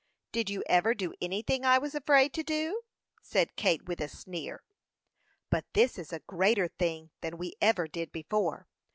"Did 0.31 0.49
you 0.49 0.63
ever 0.65 0.95
do 0.95 1.13
anything 1.21 1.63
I 1.63 1.77
was 1.77 1.93
afraid 1.93 2.33
to 2.33 2.41
do?" 2.41 2.81
said 3.21 3.55
Kate, 3.55 3.85
with 3.85 4.01
a 4.01 4.07
sneer. 4.07 4.63
"But 5.51 5.65
this 5.73 5.99
is 5.99 6.11
a 6.11 6.21
greater 6.21 6.67
thing 6.67 7.11
than 7.21 7.37
we 7.37 7.53
ever 7.61 7.87
did 7.87 8.11
before. 8.11 8.67